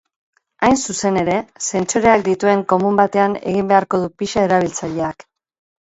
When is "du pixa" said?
4.07-4.47